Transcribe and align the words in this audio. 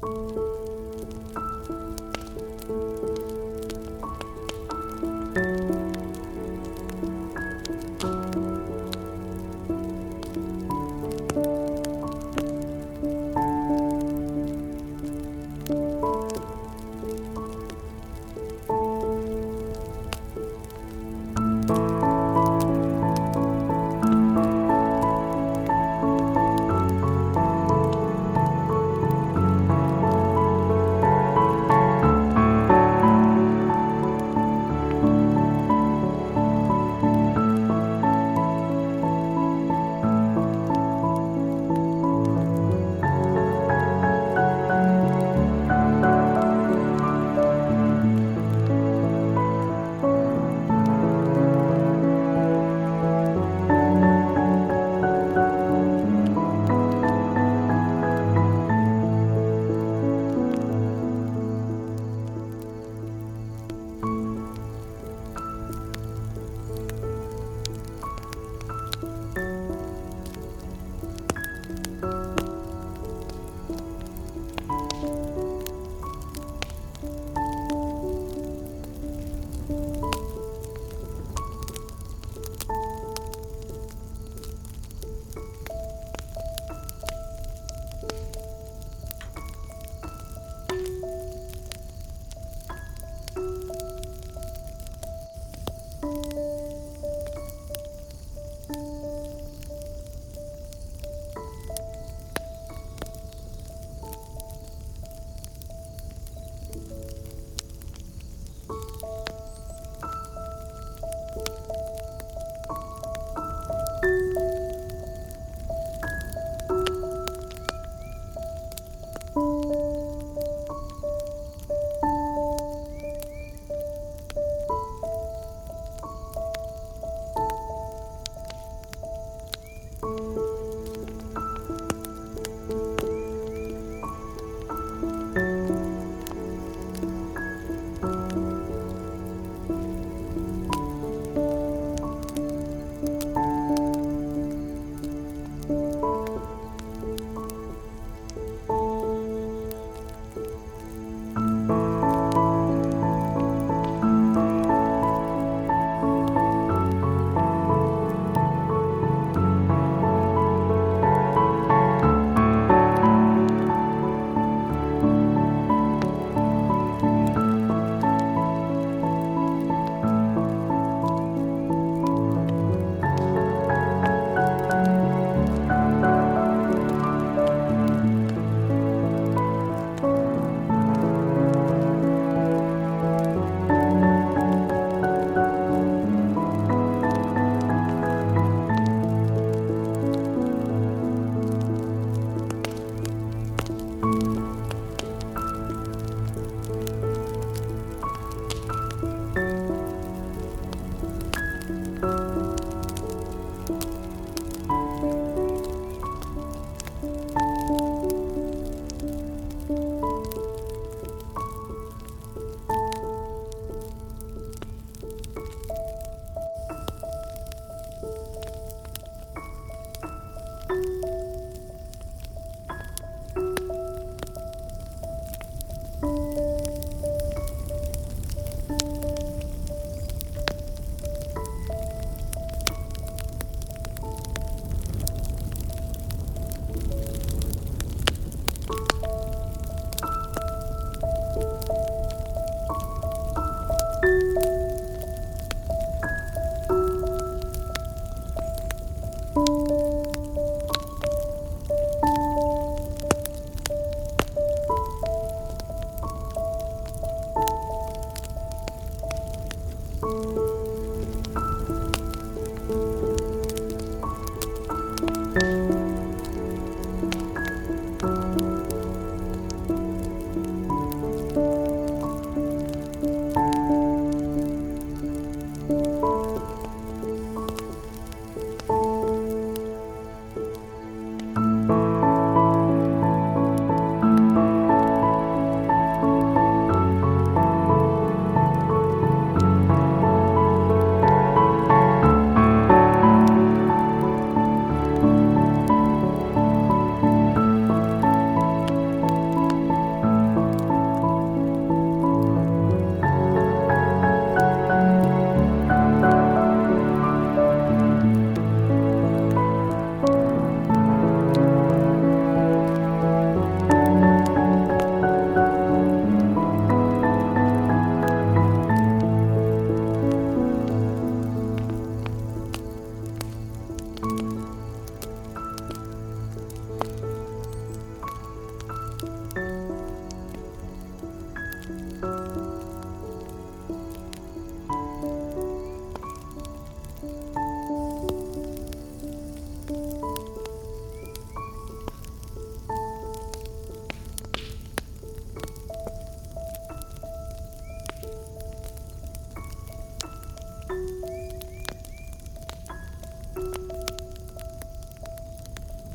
Música 0.00 0.57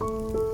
you 0.00 0.45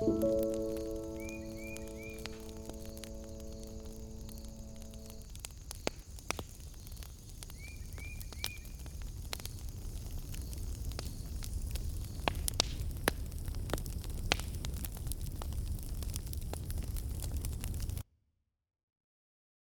Música 0.00 0.69